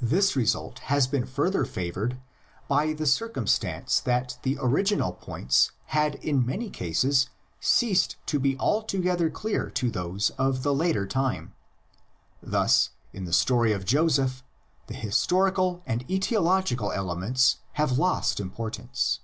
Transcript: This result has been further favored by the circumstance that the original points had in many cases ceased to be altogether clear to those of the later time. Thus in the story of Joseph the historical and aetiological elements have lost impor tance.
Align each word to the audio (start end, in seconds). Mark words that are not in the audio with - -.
This 0.00 0.36
result 0.36 0.78
has 0.86 1.08
been 1.08 1.26
further 1.26 1.64
favored 1.64 2.20
by 2.68 2.92
the 2.92 3.06
circumstance 3.06 3.98
that 3.98 4.38
the 4.42 4.56
original 4.60 5.12
points 5.14 5.72
had 5.86 6.14
in 6.24 6.46
many 6.46 6.70
cases 6.70 7.28
ceased 7.58 8.14
to 8.26 8.38
be 8.38 8.56
altogether 8.60 9.28
clear 9.30 9.68
to 9.70 9.90
those 9.90 10.30
of 10.38 10.62
the 10.62 10.72
later 10.72 11.08
time. 11.08 11.54
Thus 12.40 12.90
in 13.12 13.24
the 13.24 13.32
story 13.32 13.72
of 13.72 13.84
Joseph 13.84 14.44
the 14.86 14.94
historical 14.94 15.82
and 15.86 16.06
aetiological 16.06 16.94
elements 16.94 17.56
have 17.72 17.98
lost 17.98 18.38
impor 18.38 18.70
tance. 18.70 19.18